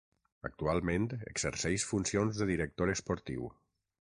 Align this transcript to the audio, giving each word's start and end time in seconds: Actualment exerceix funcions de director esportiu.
Actualment 0.47 1.05
exerceix 1.33 1.85
funcions 1.93 2.41
de 2.41 2.49
director 2.55 2.95
esportiu. 2.97 3.47